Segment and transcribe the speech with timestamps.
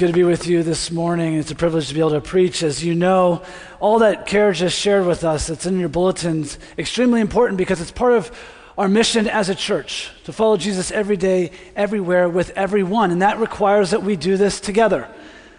[0.00, 1.34] good to be with you this morning.
[1.34, 2.62] It's a privilege to be able to preach.
[2.62, 3.42] As you know,
[3.80, 7.90] all that Kara just shared with us, it's in your bulletins, extremely important because it's
[7.90, 8.34] part of
[8.78, 13.10] our mission as a church to follow Jesus every day, everywhere, with everyone.
[13.10, 15.06] And that requires that we do this together.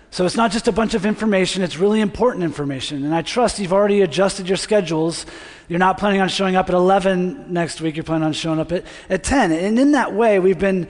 [0.09, 3.05] So it's not just a bunch of information, it's really important information.
[3.05, 5.28] And I trust you've already adjusted your schedules.
[5.67, 8.72] You're not planning on showing up at 11 next week, you're planning on showing up
[8.72, 9.52] at, at 10.
[9.52, 10.88] And in that way, we've been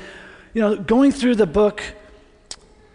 [0.54, 1.84] you know, going through the book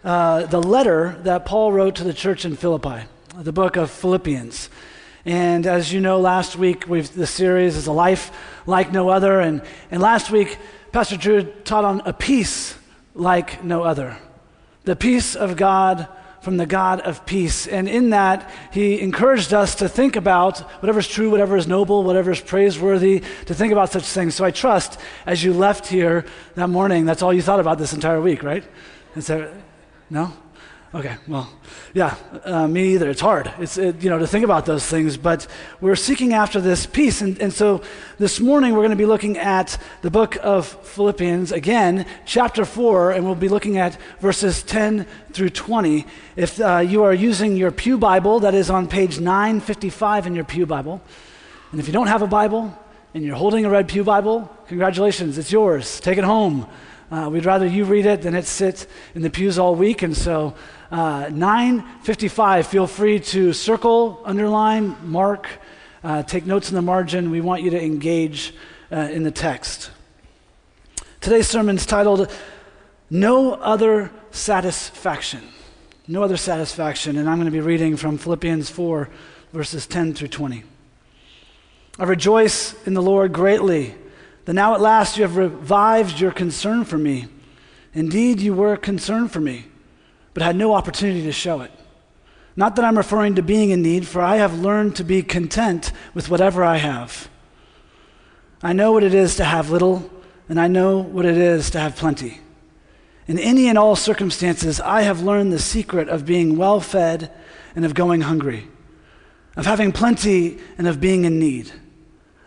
[0.03, 3.03] uh, the letter that Paul wrote to the church in Philippi,
[3.37, 4.69] the book of Philippians.
[5.25, 8.31] And as you know, last week we've, the series is a life
[8.65, 9.39] like no other.
[9.41, 10.57] And, and last week,
[10.91, 12.77] Pastor Drew taught on a peace
[13.13, 14.17] like no other.
[14.85, 16.07] The peace of God
[16.39, 17.67] from the God of peace.
[17.67, 22.31] And in that, he encouraged us to think about whatever's true, whatever is noble, whatever
[22.31, 24.35] is praiseworthy, to think about such things.
[24.35, 27.91] So I trust as you left here that morning, that's all you thought about this
[27.91, 28.63] entire week, right?
[29.13, 29.53] And so
[30.09, 30.33] no?
[30.95, 31.49] Okay, well,
[31.93, 33.09] yeah, uh, me either.
[33.09, 35.45] It's hard, it's, it, you know, to think about those things, but
[35.81, 37.19] we're seeking after this peace.
[37.21, 37.81] And, and so
[38.17, 43.11] this morning we're going to be looking at the book of Philippians, again, chapter 4,
[43.11, 46.05] and we'll be looking at verses 10 through 20.
[46.37, 50.45] If uh, you are using your Pew Bible, that is on page 955 in your
[50.45, 51.01] Pew Bible.
[51.71, 52.73] And if you don't have a Bible
[53.13, 55.99] and you're holding a red Pew Bible, congratulations, it's yours.
[55.99, 56.65] Take it home.
[57.09, 60.01] Uh, we'd rather you read it than it sit in the pews all week.
[60.01, 60.55] And so,
[60.91, 65.47] uh, 955, feel free to circle, underline, mark,
[66.03, 67.31] uh, take notes in the margin.
[67.31, 68.53] We want you to engage
[68.91, 69.91] uh, in the text.
[71.21, 72.29] Today's sermon is titled
[73.09, 75.43] No Other Satisfaction.
[76.09, 77.17] No Other Satisfaction.
[77.17, 79.09] And I'm going to be reading from Philippians 4,
[79.53, 80.63] verses 10 through 20.
[81.99, 83.95] I rejoice in the Lord greatly
[84.47, 87.27] that now at last you have revived your concern for me.
[87.93, 89.65] Indeed, you were concerned for me,
[90.33, 91.71] but had no opportunity to show it.
[92.55, 95.91] Not that I'm referring to being in need, for I have learned to be content
[96.13, 97.27] with whatever I have.
[98.63, 100.09] I know what it is to have little,
[100.47, 102.39] and I know what it is to have plenty.
[103.27, 107.33] In any and all circumstances, I have learned the secret of being well fed
[107.75, 108.69] and of going hungry,
[109.57, 111.73] of having plenty and of being in need.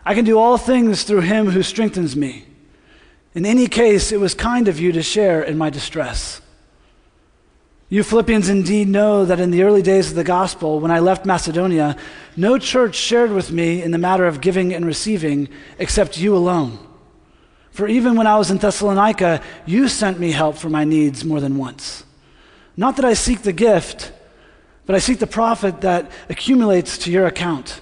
[0.05, 2.45] I can do all things through him who strengthens me.
[3.33, 6.41] In any case, it was kind of you to share in my distress.
[7.87, 11.25] You Philippians indeed know that in the early days of the gospel, when I left
[11.25, 11.97] Macedonia,
[12.37, 16.79] no church shared with me in the matter of giving and receiving except you alone.
[17.71, 21.41] For even when I was in Thessalonica, you sent me help for my needs more
[21.41, 22.05] than once.
[22.77, 24.11] Not that I seek the gift,
[24.85, 27.81] but I seek the profit that accumulates to your account.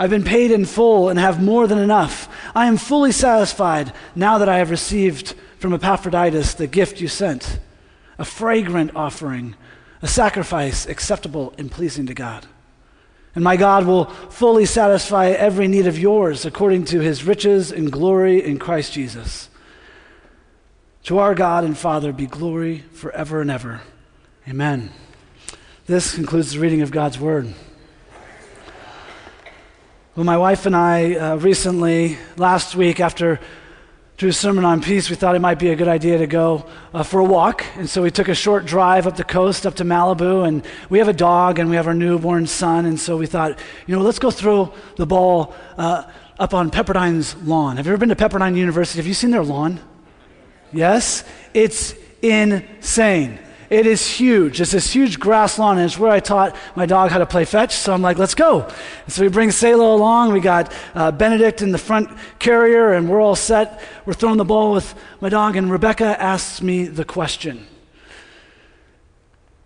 [0.00, 2.26] I've been paid in full and have more than enough.
[2.54, 7.60] I am fully satisfied now that I have received from Epaphroditus the gift you sent
[8.18, 9.56] a fragrant offering,
[10.00, 12.46] a sacrifice acceptable and pleasing to God.
[13.34, 17.92] And my God will fully satisfy every need of yours according to his riches and
[17.92, 19.50] glory in Christ Jesus.
[21.04, 23.82] To our God and Father be glory forever and ever.
[24.48, 24.92] Amen.
[25.84, 27.52] This concludes the reading of God's word.
[30.16, 33.38] Well, my wife and I uh, recently, last week, after
[34.16, 37.04] Drew's sermon on peace, we thought it might be a good idea to go uh,
[37.04, 37.64] for a walk.
[37.76, 40.48] And so we took a short drive up the coast, up to Malibu.
[40.48, 42.86] And we have a dog and we have our newborn son.
[42.86, 43.56] And so we thought,
[43.86, 46.02] you know, let's go throw the ball uh,
[46.40, 47.76] up on Pepperdine's lawn.
[47.76, 48.98] Have you ever been to Pepperdine University?
[48.98, 49.78] Have you seen their lawn?
[50.72, 51.22] Yes?
[51.54, 53.38] It's insane.
[53.70, 54.60] It is huge.
[54.60, 57.44] It's this huge grass lawn, and it's where I taught my dog how to play
[57.44, 57.76] fetch.
[57.76, 58.62] So I'm like, let's go.
[59.04, 60.32] And so we bring Selah along.
[60.32, 62.10] We got uh, Benedict in the front
[62.40, 63.80] carrier, and we're all set.
[64.04, 67.64] We're throwing the ball with my dog, and Rebecca asks me the question.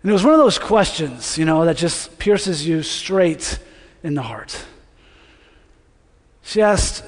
[0.03, 3.57] And it was one of those questions, you know, that just pierces you straight
[4.03, 4.65] in the heart.
[6.43, 7.03] She asked,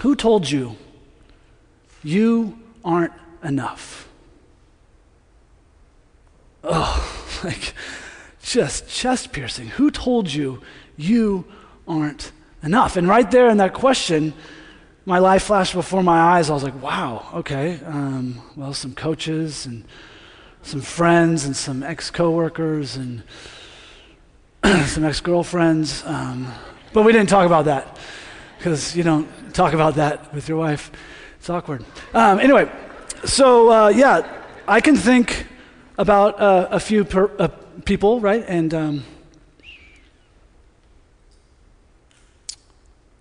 [0.00, 0.76] Who told you
[2.02, 3.12] you aren't
[3.44, 4.09] enough?
[6.64, 7.74] Oh, like
[8.42, 9.68] just chest piercing.
[9.68, 10.62] Who told you
[10.96, 11.44] you
[11.86, 12.96] aren't enough?
[12.96, 14.32] And right there in that question,
[15.06, 16.50] my life flashed before my eyes.
[16.50, 17.80] I was like, wow, okay.
[17.84, 19.84] Um, well, some coaches and
[20.62, 23.22] some friends and some ex coworkers and
[24.86, 26.04] some ex girlfriends.
[26.04, 26.52] Um,
[26.92, 27.98] but we didn't talk about that
[28.58, 30.90] because you don't talk about that with your wife.
[31.38, 31.84] It's awkward.
[32.12, 32.70] Um, anyway,
[33.24, 35.46] so uh, yeah, I can think
[36.00, 37.48] about uh, a few per, uh,
[37.84, 38.44] people, right?
[38.48, 39.04] And um,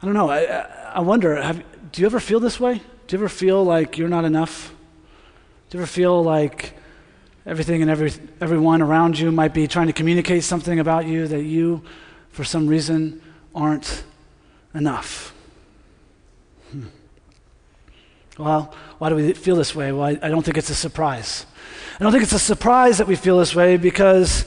[0.02, 0.30] I don't know.
[0.30, 0.44] I,
[0.96, 1.42] I wonder.
[1.42, 2.82] Have, do you ever feel this way?
[3.08, 4.74] Do you ever feel like you're not enough?
[5.70, 6.74] Do you ever feel like
[7.50, 8.12] Everything and every,
[8.42, 11.82] everyone around you might be trying to communicate something about you that you,
[12.30, 13.24] for some reason,
[13.56, 14.04] aren't
[14.76, 15.34] enough.
[16.72, 16.84] Hmm.
[18.38, 19.92] Well, why do we feel this way?
[19.92, 21.48] Well, I, I don't think it's a surprise.
[22.00, 24.46] I don't think it's a surprise that we feel this way because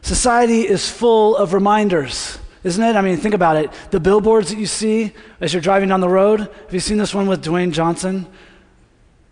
[0.00, 2.96] society is full of reminders, isn't it?
[2.96, 3.70] I mean, think about it.
[3.90, 7.14] The billboards that you see as you're driving down the road, have you seen this
[7.14, 8.26] one with Dwayne Johnson?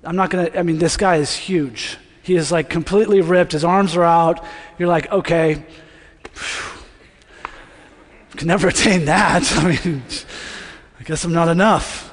[0.05, 1.97] I'm not going to, I mean, this guy is huge.
[2.23, 3.53] He is like completely ripped.
[3.53, 4.45] His arms are out.
[4.79, 5.65] You're like, okay,
[8.37, 9.51] can never attain that.
[9.57, 10.03] I mean,
[11.01, 12.06] I guess I'm not enough.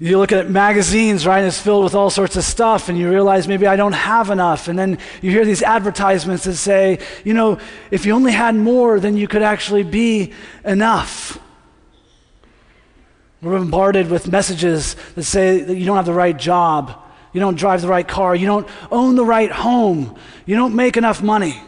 [0.00, 3.10] You look at magazines, right, and it's filled with all sorts of stuff, and you
[3.10, 4.68] realize maybe I don't have enough.
[4.68, 7.58] And then you hear these advertisements that say, you know,
[7.90, 10.32] if you only had more, then you could actually be
[10.64, 11.40] enough.
[13.42, 16.96] We're bombarded with messages that say that you don't have the right job,
[17.32, 18.34] you don't drive the right car.
[18.34, 20.16] You don't own the right home.
[20.46, 21.60] You don't make enough money.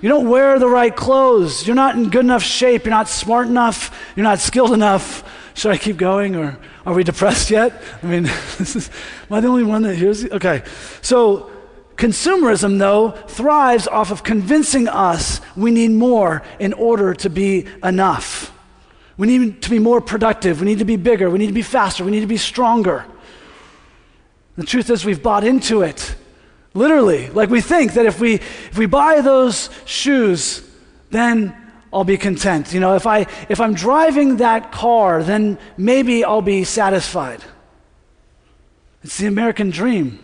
[0.00, 1.66] You don't wear the right clothes.
[1.66, 2.84] You're not in good enough shape.
[2.84, 3.94] You're not smart enough.
[4.16, 5.24] You're not skilled enough.
[5.54, 7.80] Should I keep going or are we depressed yet?
[8.02, 8.22] I mean,
[8.58, 8.90] this is,
[9.30, 10.24] am I the only one that hears?
[10.24, 10.64] Okay.
[11.00, 11.50] So,
[11.96, 18.52] consumerism, though, thrives off of convincing us we need more in order to be enough.
[19.16, 20.60] We need to be more productive.
[20.60, 21.30] We need to be bigger.
[21.30, 22.04] We need to be faster.
[22.04, 23.04] We need to be stronger.
[24.56, 26.16] The truth is, we've bought into it.
[26.74, 27.30] Literally.
[27.30, 30.68] Like we think that if we, if we buy those shoes,
[31.10, 31.56] then
[31.94, 32.74] I'll be content.
[32.74, 37.40] You know, if, I, if I'm driving that car, then maybe I'll be satisfied.
[39.04, 40.18] It's the American dream,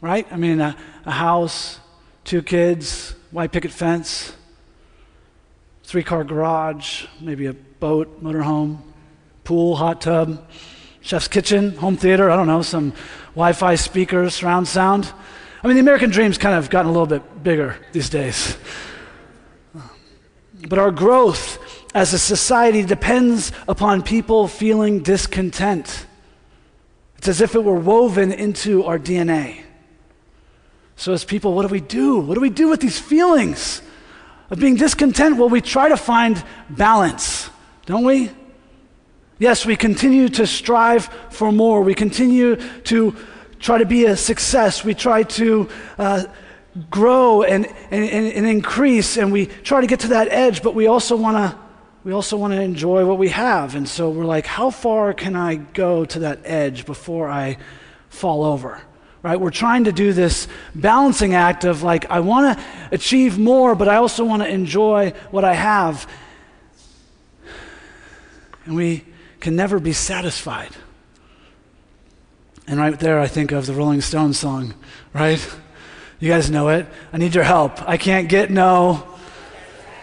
[0.00, 0.26] right?
[0.32, 0.74] I mean, a,
[1.04, 1.78] a house,
[2.24, 4.32] two kids, white picket fence,
[5.84, 8.78] three car garage, maybe a boat, motorhome,
[9.44, 10.48] pool, hot tub,
[11.02, 12.94] chef's kitchen, home theater, I don't know, some
[13.34, 15.12] Wi Fi speakers, surround sound.
[15.62, 18.56] I mean, the American dream's kind of gotten a little bit bigger these days.
[20.68, 21.58] But our growth
[21.94, 26.06] as a society depends upon people feeling discontent.
[27.18, 29.62] It's as if it were woven into our DNA.
[30.96, 32.18] So, as people, what do we do?
[32.18, 33.82] What do we do with these feelings
[34.50, 35.36] of being discontent?
[35.36, 37.50] Well, we try to find balance,
[37.86, 38.30] don't we?
[39.38, 41.82] Yes, we continue to strive for more.
[41.82, 43.16] We continue to
[43.58, 44.84] try to be a success.
[44.84, 45.68] We try to
[45.98, 46.24] uh,
[46.90, 50.86] grow and, and, and increase, and we try to get to that edge, but we
[50.86, 51.58] also want to.
[52.04, 53.76] We also want to enjoy what we have.
[53.76, 57.58] And so we're like, how far can I go to that edge before I
[58.08, 58.82] fall over?
[59.22, 59.38] Right?
[59.38, 63.86] We're trying to do this balancing act of like, I want to achieve more, but
[63.86, 66.08] I also want to enjoy what I have.
[68.64, 69.04] And we
[69.38, 70.70] can never be satisfied.
[72.66, 74.74] And right there, I think of the Rolling Stones song,
[75.14, 75.38] right?
[76.22, 76.86] You guys know it.
[77.12, 77.82] I need your help.
[77.82, 79.02] I can't get no.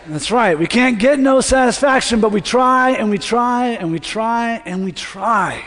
[0.06, 0.60] That's right.
[0.60, 4.84] We can't get no satisfaction, but we try and we try and we try and
[4.84, 5.64] we try.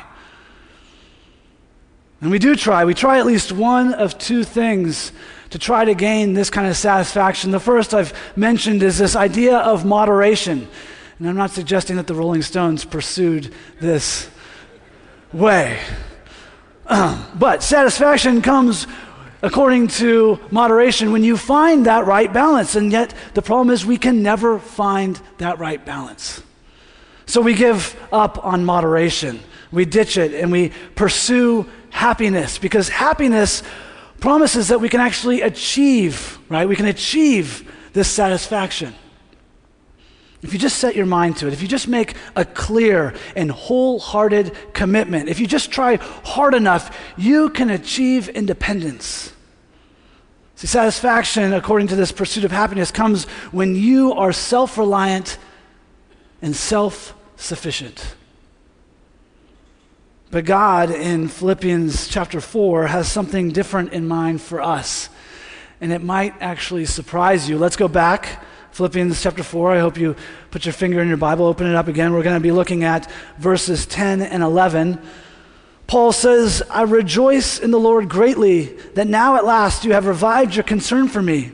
[2.21, 2.85] And we do try.
[2.85, 5.13] We try at least one of two things
[5.49, 7.51] to try to gain this kind of satisfaction.
[7.51, 10.69] The first I've mentioned is this idea of moderation.
[11.19, 14.29] And I'm not suggesting that the Rolling Stones pursued this
[15.33, 15.81] way.
[16.91, 18.87] but satisfaction comes
[19.43, 22.77] according to moderation when you find that right balance.
[22.77, 26.43] And yet, the problem is we can never find that right balance.
[27.27, 33.63] So we give up on moderation, we ditch it, and we pursue happiness because happiness
[34.21, 36.69] promises that we can actually achieve, right?
[36.69, 38.95] We can achieve this satisfaction.
[40.43, 43.51] If you just set your mind to it, if you just make a clear and
[43.51, 49.32] wholehearted commitment, if you just try hard enough, you can achieve independence.
[50.63, 55.37] See, satisfaction, according to this pursuit of happiness, comes when you are self reliant
[56.41, 58.15] and self sufficient.
[60.31, 65.09] But God, in Philippians chapter 4, has something different in mind for us.
[65.81, 67.59] And it might actually surprise you.
[67.59, 69.73] Let's go back Philippians chapter 4.
[69.73, 70.15] I hope you
[70.53, 72.13] put your finger in your Bible, open it up again.
[72.13, 75.01] We're going to be looking at verses 10 and 11.
[75.93, 80.55] Paul says, I rejoice in the Lord greatly that now at last you have revived
[80.55, 81.53] your concern for me.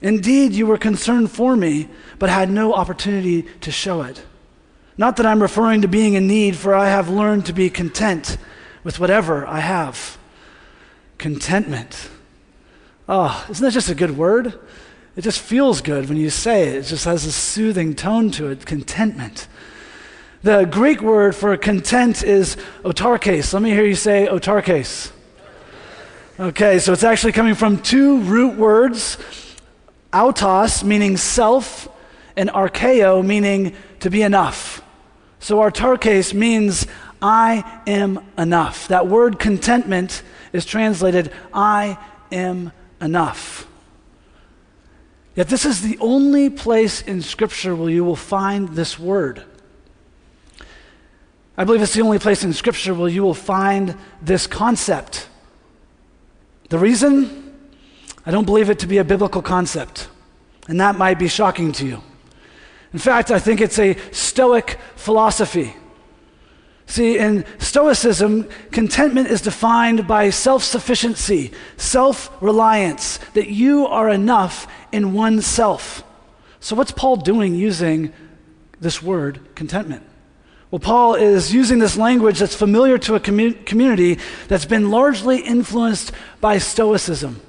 [0.00, 1.88] Indeed, you were concerned for me,
[2.20, 4.24] but had no opportunity to show it.
[4.96, 8.38] Not that I'm referring to being in need, for I have learned to be content
[8.84, 10.18] with whatever I have.
[11.18, 12.10] Contentment.
[13.08, 14.56] Oh, isn't that just a good word?
[15.16, 16.74] It just feels good when you say it.
[16.76, 19.48] It just has a soothing tone to it contentment.
[20.48, 23.52] The Greek word for content is autarkes.
[23.52, 25.12] Let me hear you say autarkes.
[26.40, 29.18] Okay, so it's actually coming from two root words
[30.10, 31.86] autos, meaning self,
[32.34, 34.80] and arkeo, meaning to be enough.
[35.38, 36.86] So autarkes means
[37.20, 38.88] I am enough.
[38.88, 40.22] That word contentment
[40.54, 41.98] is translated I
[42.32, 43.68] am enough.
[45.34, 49.44] Yet this is the only place in Scripture where you will find this word.
[51.58, 55.28] I believe it's the only place in Scripture where you will find this concept.
[56.68, 57.52] The reason?
[58.24, 60.08] I don't believe it to be a biblical concept,
[60.68, 62.02] and that might be shocking to you.
[62.92, 65.74] In fact, I think it's a Stoic philosophy.
[66.86, 74.68] See, in Stoicism, contentment is defined by self sufficiency, self reliance, that you are enough
[74.92, 76.04] in oneself.
[76.60, 78.12] So, what's Paul doing using
[78.80, 80.07] this word, contentment?
[80.70, 85.38] Well, Paul is using this language that's familiar to a commu- community that's been largely
[85.38, 87.40] influenced by Stoicism.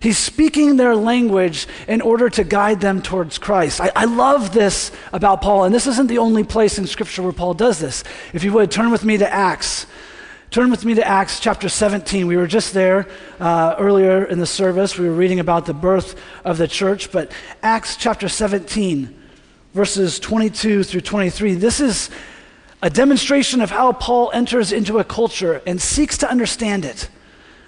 [0.00, 3.80] He's speaking their language in order to guide them towards Christ.
[3.80, 7.32] I, I, love this about Paul, and this isn't the only place in Scripture where
[7.32, 8.04] Paul does this.
[8.32, 9.86] If you would, turn with me to Acts.
[10.50, 12.26] Turn with me to Acts chapter 17.
[12.26, 13.08] We were just there
[13.40, 14.96] uh, earlier in the service.
[14.96, 17.32] We were reading about the birth of the church, but
[17.62, 19.14] Acts chapter 17,
[19.74, 21.54] verses 22 through 23.
[21.54, 22.08] This is
[22.82, 27.08] a demonstration of how Paul enters into a culture and seeks to understand it.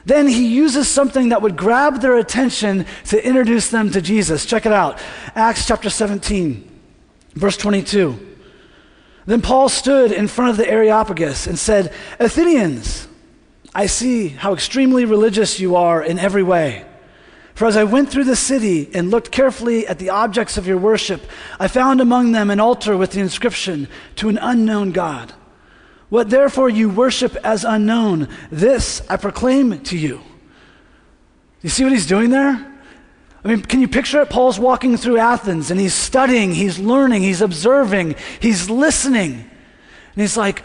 [0.05, 4.47] Then he uses something that would grab their attention to introduce them to Jesus.
[4.47, 4.99] Check it out
[5.35, 6.81] Acts chapter 17,
[7.35, 8.29] verse 22.
[9.27, 13.07] Then Paul stood in front of the Areopagus and said, Athenians,
[13.75, 16.85] I see how extremely religious you are in every way.
[17.55, 20.79] For as I went through the city and looked carefully at the objects of your
[20.79, 21.23] worship,
[21.59, 25.35] I found among them an altar with the inscription, To an unknown God.
[26.09, 30.21] What therefore you worship as unknown, this I proclaim to you.
[31.63, 32.67] You see what he's doing there?
[33.45, 34.29] I mean, can you picture it?
[34.29, 39.33] Paul's walking through Athens and he's studying, he's learning, he's observing, he's listening.
[39.33, 40.63] And he's like,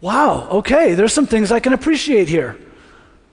[0.00, 2.58] wow, okay, there's some things I can appreciate here.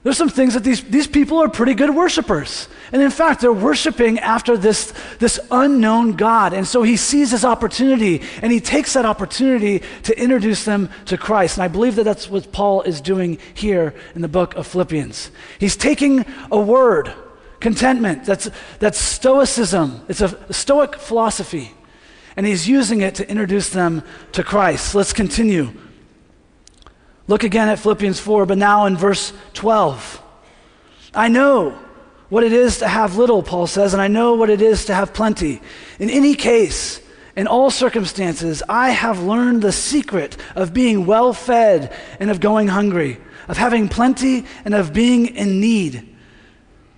[0.05, 2.67] There's some things that these, these people are pretty good worshipers.
[2.91, 6.53] And in fact, they're worshiping after this, this unknown God.
[6.53, 11.17] And so he sees his opportunity and he takes that opportunity to introduce them to
[11.17, 11.57] Christ.
[11.57, 15.31] And I believe that that's what Paul is doing here in the book of Philippians.
[15.57, 17.11] He's taking a word,
[17.59, 18.47] contentment, that's,
[18.77, 21.71] that's stoicism, it's a stoic philosophy,
[22.37, 24.93] and he's using it to introduce them to Christ.
[24.93, 25.73] Let's continue.
[27.27, 30.21] Look again at Philippians 4, but now in verse 12.
[31.13, 31.77] I know
[32.29, 34.93] what it is to have little, Paul says, and I know what it is to
[34.93, 35.61] have plenty.
[35.99, 37.01] In any case,
[37.35, 42.67] in all circumstances, I have learned the secret of being well fed and of going
[42.67, 46.15] hungry, of having plenty and of being in need.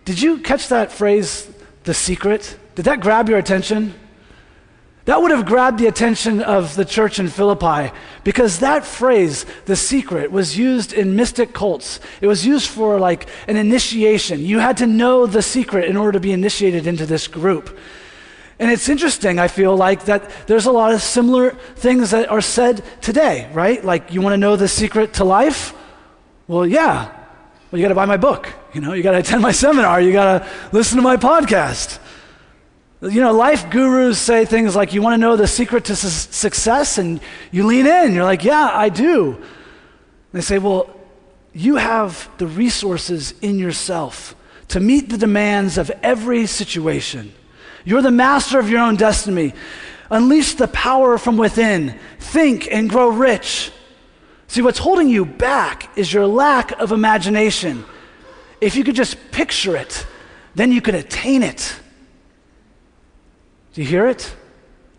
[0.06, 1.52] Did you catch that phrase,
[1.84, 2.58] the secret?
[2.76, 3.94] Did that grab your attention?
[5.08, 7.94] That would have grabbed the attention of the church in Philippi
[8.26, 12.02] because that phrase, the secret, was used in mystic cults.
[12.20, 14.42] It was used for like an initiation.
[14.42, 17.78] You had to know the secret in order to be initiated into this group.
[18.60, 22.42] And it's interesting, I feel like, that there's a lot of similar things that are
[22.42, 23.82] said today, right?
[23.86, 25.74] Like, you want to know the secret to life?
[26.50, 27.06] Well, yeah.
[27.72, 28.52] Well, you got to buy my book.
[28.74, 30.02] You know, you got to attend my seminar.
[30.02, 32.00] You got to listen to my podcast.
[33.02, 36.10] You know, life gurus say things like, You want to know the secret to su-
[36.10, 36.98] success?
[36.98, 37.20] And
[37.52, 38.14] you lean in.
[38.14, 39.36] You're like, Yeah, I do.
[39.36, 39.46] And
[40.34, 40.94] they say, Well,
[41.54, 44.36] you have the resources in yourself
[44.70, 47.34] to meet the demands of every situation.
[47.86, 49.54] You're the master of your own destiny.
[50.10, 51.98] Unleash the power from within.
[52.20, 53.72] Think and grow rich.
[54.48, 57.86] See, what's holding you back is your lack of imagination.
[58.60, 60.06] If you could just picture it,
[60.56, 61.80] then you could attain it.
[63.78, 64.36] Do you hear it?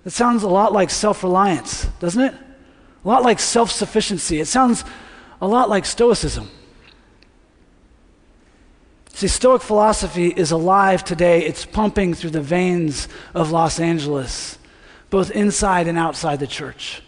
[0.06, 2.32] It sounds a lot like self reliance, doesn't it?
[2.32, 4.38] A lot like self sufficiency.
[4.38, 4.85] It sounds
[5.40, 6.49] a lot like Stoicism.
[9.14, 11.44] See, Stoic philosophy is alive today.
[11.44, 14.61] It's pumping through the veins of Los Angeles,
[15.11, 17.02] both inside and outside the church.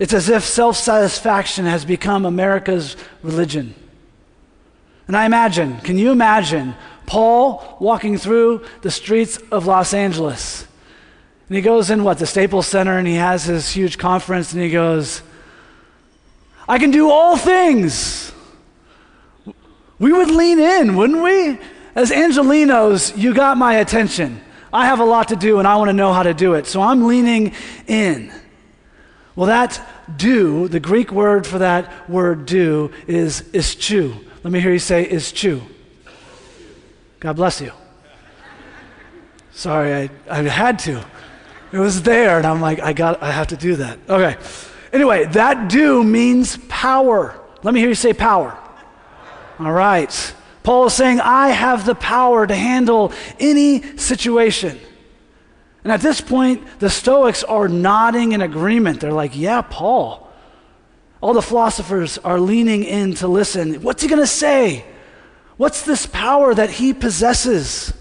[0.00, 3.72] It's as if self satisfaction has become America's religion.
[5.06, 6.74] And I imagine, can you imagine
[7.06, 10.66] Paul walking through the streets of Los Angeles.
[11.48, 14.60] And he goes in what, the Staples Center, and he has his huge conference, and
[14.60, 15.22] he goes,
[16.68, 18.32] I can do all things.
[19.98, 21.58] We would lean in, wouldn't we?
[21.94, 24.40] As Angelenos, you got my attention.
[24.72, 26.66] I have a lot to do, and I want to know how to do it.
[26.66, 27.54] So I'm leaning
[27.86, 28.32] in.
[29.36, 29.80] Well, that
[30.16, 34.22] do, the Greek word for that word do, is ischuo.
[34.42, 35.62] Let me hear you say ischuo.
[37.20, 37.72] God bless you.
[39.52, 41.04] Sorry, I, I had to.
[41.72, 43.98] It was there, and I'm like, I got I have to do that.
[44.08, 44.36] Okay.
[44.92, 47.38] Anyway, that do means power.
[47.62, 48.56] Let me hear you say power.
[49.58, 50.34] All right.
[50.62, 54.78] Paul is saying, I have the power to handle any situation.
[55.84, 59.00] And at this point, the Stoics are nodding in agreement.
[59.00, 60.28] They're like, Yeah, Paul.
[61.20, 63.82] All the philosophers are leaning in to listen.
[63.82, 64.84] What's he going to say?
[65.56, 67.92] What's this power that he possesses?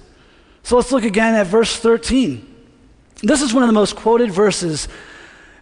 [0.64, 2.54] So let's look again at verse 13.
[3.22, 4.88] This is one of the most quoted verses,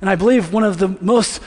[0.02, 1.42] and I believe one of the most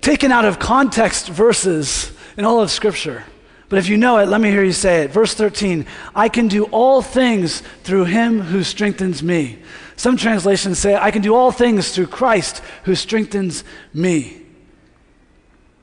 [0.00, 3.24] taken out of context verses in all of Scripture.
[3.68, 5.10] But if you know it, let me hear you say it.
[5.10, 9.58] Verse 13 I can do all things through him who strengthens me.
[9.96, 13.64] Some translations say, I can do all things through Christ who strengthens
[13.94, 14.42] me.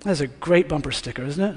[0.02, 1.56] That's a great bumper sticker, isn't it?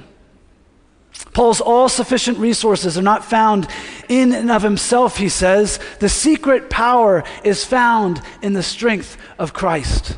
[1.33, 3.69] Paul's all sufficient resources are not found
[4.09, 5.79] in and of himself, he says.
[6.01, 10.17] The secret power is found in the strength of Christ.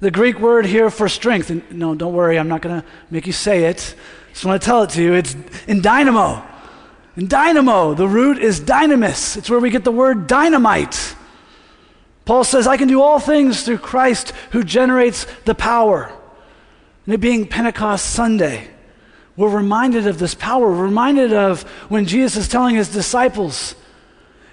[0.00, 3.26] The Greek word here for strength, and no, don't worry, I'm not going to make
[3.26, 3.94] you say it.
[4.32, 5.12] Just want to tell it to you.
[5.12, 5.36] It's
[5.66, 6.42] in dynamo.
[7.16, 9.36] In dynamo, the root is dynamis.
[9.36, 11.16] It's where we get the word dynamite.
[12.24, 16.12] Paul says, I can do all things through Christ who generates the power.
[17.04, 18.70] And it being Pentecost Sunday,
[19.40, 20.70] we're reminded of this power.
[20.70, 23.74] We're reminded of when Jesus is telling his disciples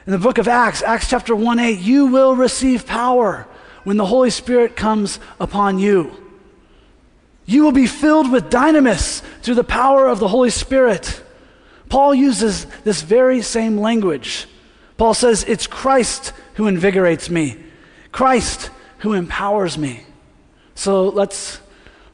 [0.05, 3.45] in the book of Acts, Acts chapter 1 8, you will receive power
[3.83, 6.15] when the Holy Spirit comes upon you.
[7.45, 11.21] You will be filled with dynamis through the power of the Holy Spirit.
[11.89, 14.47] Paul uses this very same language.
[14.95, 17.57] Paul says, It's Christ who invigorates me,
[18.13, 20.05] Christ who empowers me.
[20.75, 21.59] So let's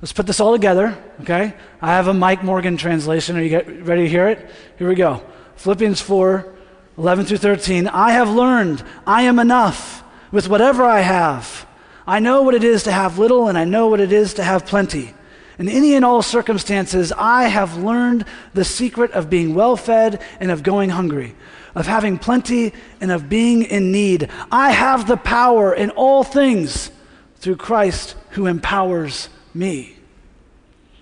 [0.04, 1.54] Let's put this all together, okay?
[1.82, 3.38] I have a Mike Morgan translation.
[3.38, 4.52] Are you ready to hear it?
[4.78, 5.24] Here we go.
[5.56, 6.54] Philippians 4
[6.98, 7.88] 11 through 13.
[7.88, 11.66] I have learned I am enough with whatever I have.
[12.06, 14.44] I know what it is to have little, and I know what it is to
[14.44, 15.14] have plenty.
[15.58, 20.52] In any and all circumstances, I have learned the secret of being well fed and
[20.52, 21.34] of going hungry,
[21.76, 24.30] of having plenty and of being in need.
[24.52, 26.92] I have the power in all things
[27.38, 29.96] through Christ who empowers me.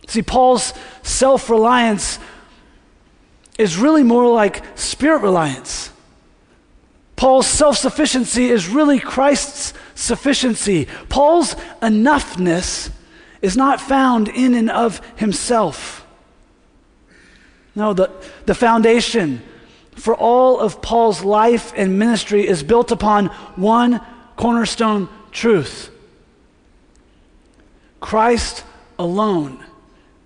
[0.08, 2.20] See, Paul's self reliance
[3.58, 5.92] is really more like spirit reliance.
[7.16, 10.88] Paul's self sufficiency is really Christ's sufficiency.
[11.08, 12.92] Paul's enoughness
[13.42, 16.06] is not found in and of himself.
[17.76, 18.12] No, the,
[18.48, 19.42] the foundation
[19.96, 24.02] for all of Paul's life and ministry is built upon one
[24.36, 25.91] cornerstone truth
[28.02, 28.66] Christ
[29.00, 29.64] alone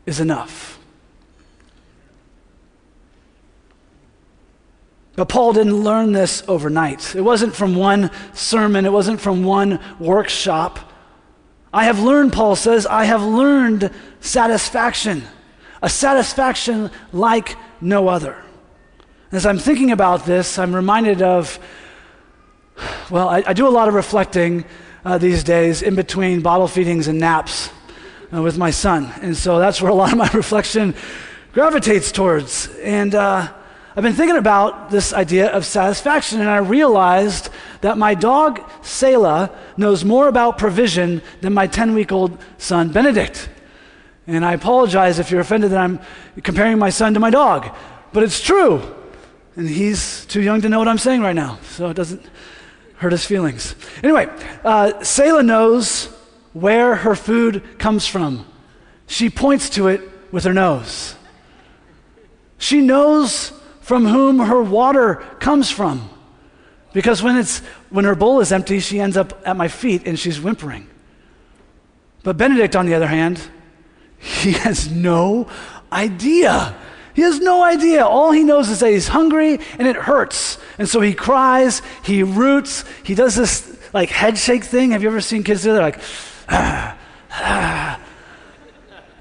[0.07, 0.79] is enough.
[5.15, 7.15] But Paul didn't learn this overnight.
[7.15, 10.91] It wasn't from one sermon, it wasn't from one workshop.
[11.73, 15.23] I have learned, Paul says, I have learned satisfaction,
[15.81, 18.41] a satisfaction like no other.
[19.31, 21.59] As I'm thinking about this, I'm reminded of,
[23.09, 24.63] well, I, I do a lot of reflecting
[25.05, 27.69] uh, these days in between bottle feedings and naps
[28.33, 29.13] uh, with my son.
[29.21, 30.95] And so that's where a lot of my reflection
[31.53, 32.67] gravitates towards.
[32.79, 33.53] And uh,
[33.95, 37.49] I've been thinking about this idea of satisfaction, and I realized
[37.81, 43.47] that my dog, Selah, knows more about provision than my 10 week old son, Benedict.
[44.27, 45.99] And I apologize if you're offended that I'm
[46.41, 47.69] comparing my son to my dog,
[48.11, 48.81] but it's true.
[49.55, 52.25] And he's too young to know what I'm saying right now, so it doesn't
[52.97, 53.75] hurt his feelings.
[54.03, 54.27] Anyway,
[54.63, 56.05] uh, Selah knows
[56.53, 58.45] where her food comes from.
[59.07, 61.15] She points to it with her nose.
[62.57, 66.09] She knows from whom her water comes from.
[66.93, 70.17] Because when, it's, when her bowl is empty, she ends up at my feet and
[70.17, 70.87] she's whimpering.
[72.23, 73.41] But Benedict, on the other hand,
[74.17, 75.47] he has no
[75.91, 76.75] idea.
[77.15, 78.05] He has no idea.
[78.05, 80.57] All he knows is that he's hungry and it hurts.
[80.77, 84.91] And so he cries, he roots, he does this like head shake thing.
[84.91, 85.81] Have you ever seen kids do that?
[85.81, 85.99] Like,
[86.49, 86.97] ah,
[87.31, 88.01] ah.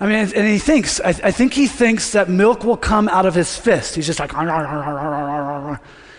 [0.00, 3.26] I mean, and he thinks, I, I, think he thinks that milk will come out
[3.26, 3.94] of his fist.
[3.94, 4.33] He's just like,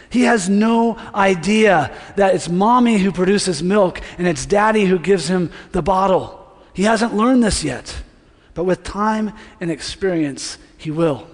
[0.10, 5.28] he has no idea that it's mommy who produces milk and it's daddy who gives
[5.28, 6.42] him the bottle.
[6.74, 8.02] He hasn't learned this yet,
[8.54, 11.28] but with time and experience, he will.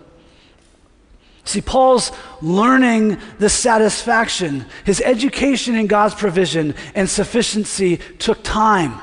[1.52, 8.98] See, Paul's learning the satisfaction, his education in God's provision and sufficiency took time.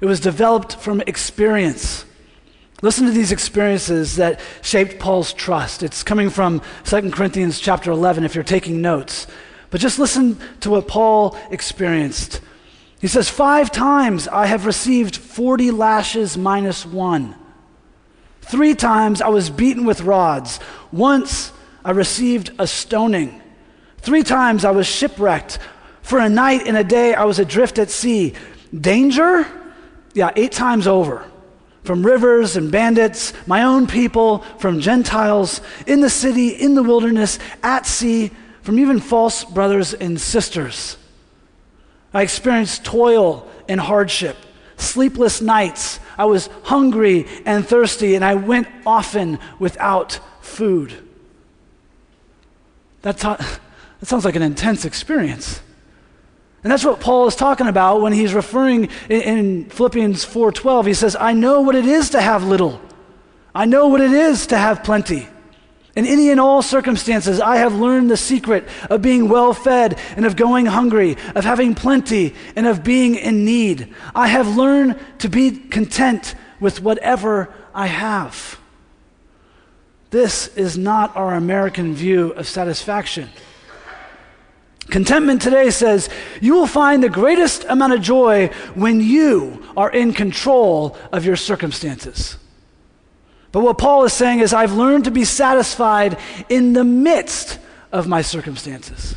[0.00, 2.04] It was developed from experience.
[2.82, 5.84] Listen to these experiences that shaped Paul's trust.
[5.84, 9.28] It's coming from 2 Corinthians chapter 11 if you're taking notes.
[9.70, 12.40] But just listen to what Paul experienced.
[13.00, 17.36] He says, Five times I have received 40 lashes minus one.
[18.40, 20.58] Three times I was beaten with rods.
[20.90, 21.52] Once
[21.84, 23.42] I received a stoning.
[23.98, 25.58] Three times I was shipwrecked.
[26.02, 28.34] For a night and a day I was adrift at sea.
[28.78, 29.46] Danger?
[30.14, 31.24] Yeah, eight times over.
[31.82, 37.38] From rivers and bandits, my own people, from Gentiles, in the city, in the wilderness,
[37.62, 38.30] at sea,
[38.62, 40.96] from even false brothers and sisters.
[42.14, 44.36] I experienced toil and hardship,
[44.78, 46.00] sleepless nights.
[46.16, 51.03] I was hungry and thirsty, and I went often without food.
[53.04, 53.20] That,
[54.02, 55.60] sounds like an intense experience.
[56.62, 60.86] And that's what Paul is talking about when he's referring in, in Philippians 4:12.
[60.86, 62.80] He says, "I know what it is to have little.
[63.54, 65.28] I know what it is to have plenty.
[65.94, 70.24] In any and all circumstances, I have learned the secret of being well fed and
[70.24, 73.94] of going hungry, of having plenty and of being in need.
[74.14, 78.58] I have learned to be content with whatever I have."
[80.14, 83.30] This is not our American view of satisfaction.
[84.86, 86.08] Contentment today says
[86.40, 88.46] you will find the greatest amount of joy
[88.76, 92.36] when you are in control of your circumstances.
[93.50, 96.16] But what Paul is saying is, I've learned to be satisfied
[96.48, 97.58] in the midst
[97.90, 99.16] of my circumstances.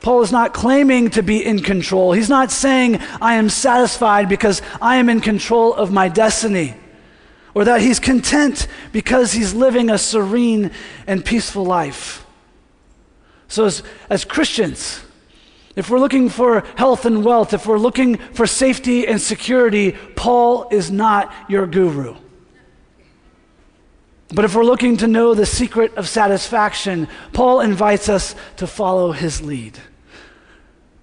[0.00, 2.10] Paul is not claiming to be in control.
[2.10, 6.74] He's not saying, I am satisfied because I am in control of my destiny,
[7.56, 10.70] or that he's content because he's living a serene
[11.06, 12.26] and peaceful life.
[13.48, 15.02] So, as, as Christians,
[15.74, 20.68] if we're looking for health and wealth, if we're looking for safety and security, Paul
[20.70, 22.16] is not your guru.
[24.34, 29.12] But if we're looking to know the secret of satisfaction, Paul invites us to follow
[29.12, 29.78] his lead.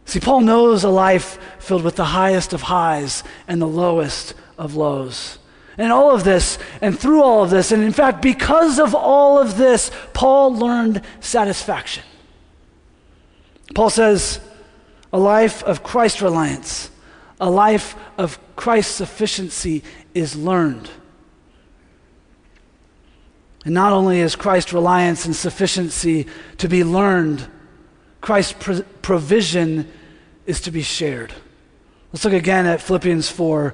[0.06, 4.76] See, Paul knows a life filled with the highest of highs and the lowest of
[4.76, 5.40] lows.
[5.78, 9.40] And all of this, and through all of this, and in fact, because of all
[9.40, 12.04] of this, Paul learned satisfaction.
[13.74, 14.40] Paul says,
[15.12, 16.90] a life of Christ reliance,
[17.40, 19.84] a life of Christ sufficiency
[20.14, 20.90] is learned.
[23.66, 27.48] And not only is Christ reliance and sufficiency to be learned,
[28.22, 29.90] Christ's pro- provision
[30.46, 31.34] is to be shared.
[32.12, 33.74] Let's look again at Philippians 4,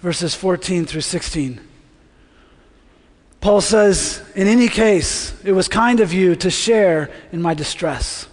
[0.00, 1.60] verses 14 through 16.
[3.40, 8.26] Paul says, In any case, it was kind of you to share in my distress.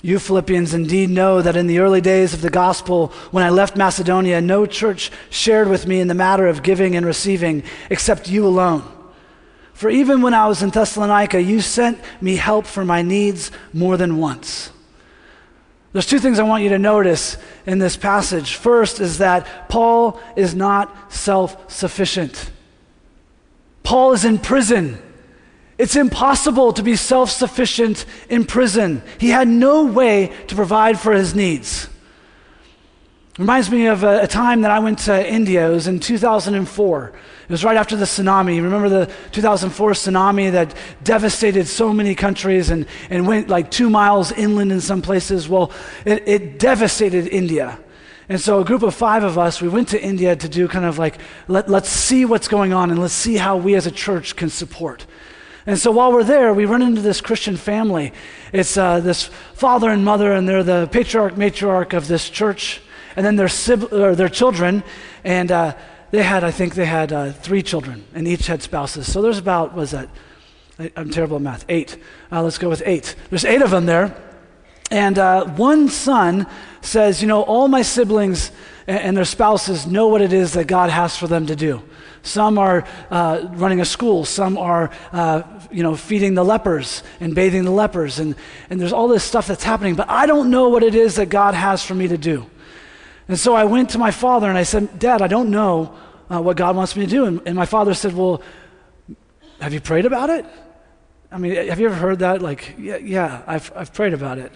[0.00, 3.76] You Philippians indeed know that in the early days of the gospel, when I left
[3.76, 8.46] Macedonia, no church shared with me in the matter of giving and receiving except you
[8.46, 8.84] alone.
[9.72, 13.96] For even when I was in Thessalonica, you sent me help for my needs more
[13.96, 14.70] than once.
[15.92, 18.54] There's two things I want you to notice in this passage.
[18.54, 22.50] First is that Paul is not self sufficient.
[23.82, 24.98] Paul is in prison.
[25.78, 29.02] It's impossible to be self sufficient in prison.
[29.18, 31.88] He had no way to provide for his needs.
[33.38, 35.70] Reminds me of a, a, time that I went to India.
[35.70, 37.06] It was in 2004.
[37.06, 38.60] It was right after the tsunami.
[38.60, 40.74] Remember the 2004 tsunami that
[41.04, 45.48] devastated so many countries and, and went like two miles inland in some places?
[45.48, 45.70] Well,
[46.04, 47.78] it, it devastated India.
[48.28, 50.84] And so a group of five of us, we went to India to do kind
[50.84, 53.92] of like, let, let's see what's going on and let's see how we as a
[53.92, 55.06] church can support.
[55.64, 58.12] And so while we're there, we run into this Christian family.
[58.52, 62.80] It's uh, this father and mother, and they're the patriarch, matriarch of this church,
[63.18, 64.84] and then their, sib- or their children.
[65.24, 65.74] And uh,
[66.12, 69.10] they had, I think they had uh, three children, and each had spouses.
[69.10, 70.08] So there's about, was that?
[70.94, 71.64] I'm terrible at math.
[71.68, 71.98] Eight.
[72.30, 73.16] Uh, let's go with eight.
[73.28, 74.16] There's eight of them there.
[74.92, 76.46] And uh, one son
[76.80, 78.52] says, You know, all my siblings
[78.86, 81.82] and, and their spouses know what it is that God has for them to do.
[82.22, 84.24] Some are uh, running a school.
[84.26, 88.20] Some are, uh, you know, feeding the lepers and bathing the lepers.
[88.20, 88.36] And,
[88.70, 89.96] and there's all this stuff that's happening.
[89.96, 92.48] But I don't know what it is that God has for me to do.
[93.28, 95.94] And so I went to my father and I said, Dad, I don't know
[96.30, 97.24] uh, what God wants me to do.
[97.26, 98.42] And, and my father said, Well,
[99.60, 100.46] have you prayed about it?
[101.30, 102.40] I mean, have you ever heard that?
[102.40, 104.52] Like, yeah, yeah I've, I've prayed about it.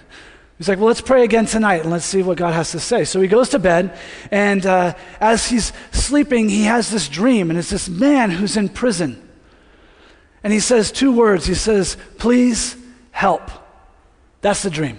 [0.56, 3.04] He's like, well, let's pray again tonight and let's see what God has to say.
[3.04, 3.98] So he goes to bed,
[4.30, 8.68] and uh, as he's sleeping, he has this dream, and it's this man who's in
[8.68, 9.28] prison.
[10.44, 11.46] And he says two words.
[11.46, 12.76] He says, please
[13.10, 13.50] help.
[14.40, 14.98] That's the dream.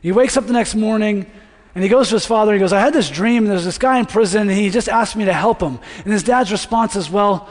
[0.00, 1.30] He wakes up the next morning,
[1.74, 3.46] And he goes to his father and he goes, I had this dream.
[3.46, 5.80] There's this guy in prison and he just asked me to help him.
[6.04, 7.48] And his dad's response is, Well,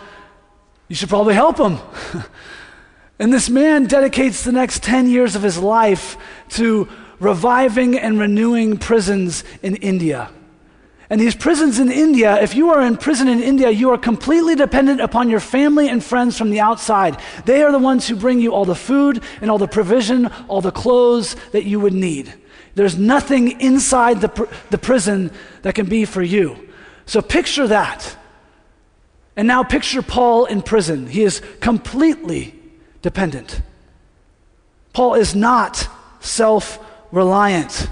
[0.88, 1.78] you should probably help him.
[3.20, 6.18] and this man dedicates the next 10 years of his life
[6.50, 6.88] to
[7.20, 10.30] reviving and renewing prisons in India.
[11.10, 14.56] And these prisons in India, if you are in prison in India, you are completely
[14.56, 17.20] dependent upon your family and friends from the outside.
[17.46, 20.62] They are the ones who bring you all the food and all the provision, all
[20.62, 22.34] the clothes that you would need.
[22.76, 25.32] There's nothing inside the, pr- the prison
[25.62, 26.70] that can be for you.
[27.06, 28.18] So picture that.
[29.36, 31.08] And now picture Paul in prison.
[31.08, 32.56] He is completely
[33.02, 33.62] dependent.
[34.94, 35.88] Paul is not
[36.20, 36.80] self
[37.12, 37.90] reliant.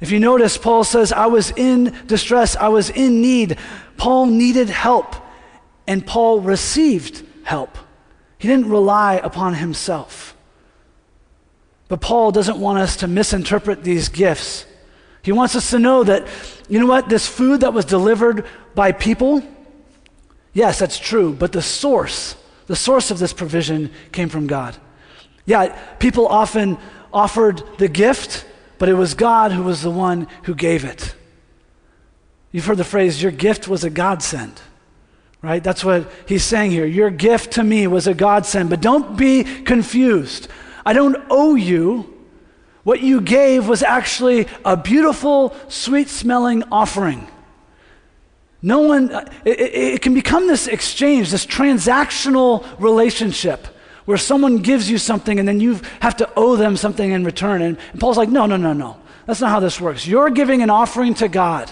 [0.00, 3.56] If you notice, Paul says, I was in distress, I was in need.
[3.96, 5.14] Paul needed help,
[5.86, 7.78] and Paul received help.
[8.38, 10.36] He didn't rely upon himself.
[11.92, 14.64] But Paul doesn't want us to misinterpret these gifts.
[15.20, 16.26] He wants us to know that,
[16.66, 19.42] you know what, this food that was delivered by people,
[20.54, 22.34] yes, that's true, but the source,
[22.66, 24.74] the source of this provision came from God.
[25.44, 26.78] Yeah, people often
[27.12, 28.46] offered the gift,
[28.78, 31.14] but it was God who was the one who gave it.
[32.52, 34.62] You've heard the phrase, your gift was a godsend,
[35.42, 35.62] right?
[35.62, 36.86] That's what he's saying here.
[36.86, 38.70] Your gift to me was a godsend.
[38.70, 40.48] But don't be confused.
[40.84, 42.08] I don't owe you.
[42.84, 47.28] What you gave was actually a beautiful, sweet smelling offering.
[48.60, 53.66] No one, uh, it, it, it, can become this exchange, this transactional relationship
[54.04, 57.62] where someone gives you something and then you have to owe them something in return.
[57.62, 58.98] And, and Paul's like, no, no, no, no.
[59.26, 60.06] That's not how this works.
[60.06, 61.70] You're giving an offering to God,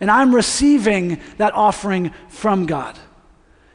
[0.00, 2.98] and I'm receiving that offering from God.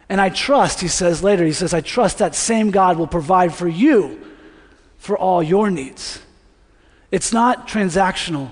[0.10, 3.54] And I trust, he says later, he says, I trust that same God will provide
[3.54, 4.27] for you
[4.98, 6.22] for all your needs.
[7.12, 8.50] It's not transactional,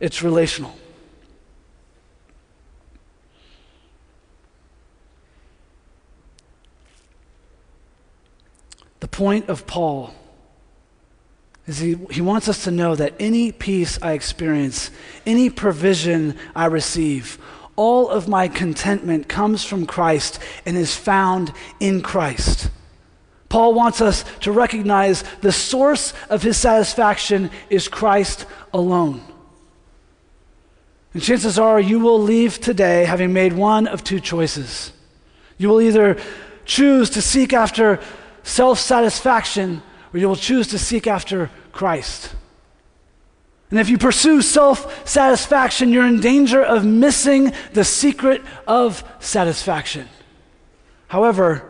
[0.00, 0.74] it's relational.
[9.00, 10.14] The point of Paul
[11.66, 14.90] is he, he wants us to know that any peace I experience,
[15.26, 17.38] any provision I receive,
[17.76, 22.70] all of my contentment comes from Christ and is found in Christ.
[23.48, 29.22] Paul wants us to recognize the source of his satisfaction is Christ alone.
[31.14, 34.92] And chances are you will leave today having made one of two choices.
[35.56, 36.18] You will either
[36.64, 38.00] choose to seek after
[38.42, 39.82] self satisfaction,
[40.12, 42.34] or you will choose to seek after Christ.
[43.70, 50.08] And if you pursue self satisfaction, you're in danger of missing the secret of satisfaction.
[51.08, 51.67] However,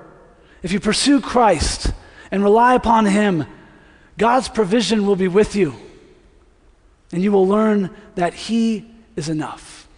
[0.63, 1.93] if you pursue Christ
[2.31, 3.47] and rely upon Him,
[4.17, 5.75] God's provision will be with you,
[7.13, 9.89] and you will learn that He is enough.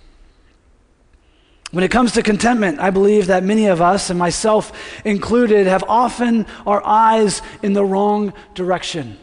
[1.70, 4.72] When it comes to contentment, I believe that many of us, and myself
[5.04, 9.18] included, have often our eyes in the wrong direction.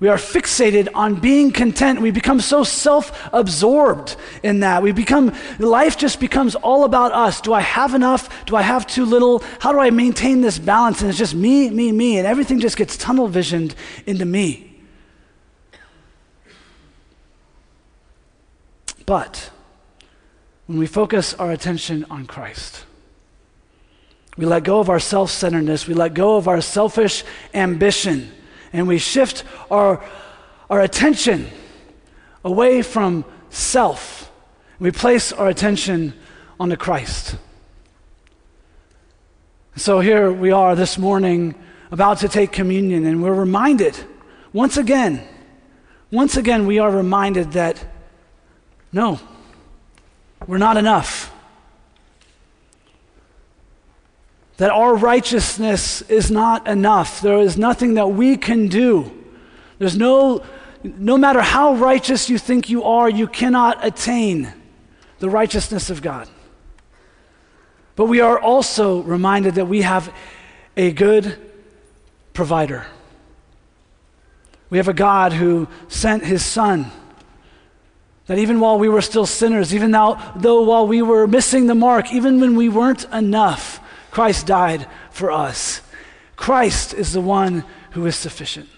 [0.00, 2.00] We are fixated on being content.
[2.00, 4.82] We become so self absorbed in that.
[4.82, 7.40] We become, life just becomes all about us.
[7.40, 8.44] Do I have enough?
[8.46, 9.42] Do I have too little?
[9.60, 11.00] How do I maintain this balance?
[11.00, 12.18] And it's just me, me, me.
[12.18, 13.74] And everything just gets tunnel visioned
[14.06, 14.70] into me.
[19.06, 19.50] But
[20.66, 22.84] when we focus our attention on Christ.
[24.36, 28.32] We let go of our self centeredness, we let go of our selfish ambition,
[28.74, 30.04] and we shift our,
[30.68, 31.48] our attention
[32.44, 34.30] away from self.
[34.80, 36.12] We place our attention
[36.58, 37.36] onto Christ.
[39.76, 41.54] So here we are this morning
[41.92, 43.96] about to take communion, and we're reminded
[44.52, 45.26] once again,
[46.10, 47.84] once again, we are reminded that
[48.92, 49.18] no,
[50.46, 51.33] we're not enough.
[54.58, 57.20] That our righteousness is not enough.
[57.20, 59.10] There is nothing that we can do.
[59.78, 60.44] There's no,
[60.82, 64.52] no matter how righteous you think you are, you cannot attain
[65.18, 66.28] the righteousness of God.
[67.96, 70.12] But we are also reminded that we have
[70.76, 71.36] a good
[72.32, 72.86] provider.
[74.70, 76.90] We have a God who sent his son
[78.26, 81.74] that even while we were still sinners, even though, though while we were missing the
[81.74, 83.80] mark, even when we weren't enough,
[84.14, 85.82] Christ died for us.
[86.36, 88.68] Christ is the one who is sufficient.